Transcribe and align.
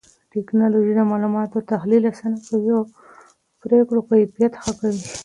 ټکنالوژي 0.33 0.93
د 0.95 1.01
معلوماتو 1.11 1.65
تحليل 1.71 2.03
آسانه 2.11 2.39
کوي 2.47 2.71
او 2.77 2.83
پرېکړو 3.63 3.99
کيفيت 4.09 4.53
ښه 4.63 4.71
کوي. 4.79 5.03